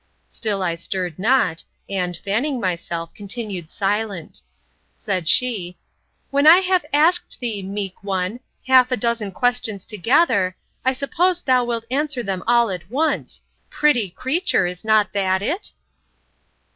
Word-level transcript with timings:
Still 0.29 0.63
I 0.63 0.73
stirred 0.73 1.19
not, 1.19 1.63
and, 1.87 2.17
fanning 2.17 2.59
myself, 2.59 3.13
continued 3.13 3.69
silent. 3.69 4.41
Said 4.95 5.27
she, 5.27 5.77
When 6.31 6.47
I 6.47 6.57
have 6.57 6.87
asked 6.91 7.39
thee, 7.39 7.61
meek 7.61 8.03
one, 8.03 8.39
half 8.65 8.91
a 8.91 8.97
dozen 8.97 9.31
questions 9.31 9.85
together, 9.85 10.55
I 10.83 10.93
suppose 10.93 11.41
thou 11.43 11.65
wilt 11.65 11.85
answer 11.91 12.23
them 12.23 12.41
all 12.47 12.71
at 12.71 12.89
once! 12.89 13.43
Pretty 13.69 14.09
creature, 14.09 14.65
is 14.65 14.83
not 14.83 15.13
that 15.13 15.43
it? 15.43 15.71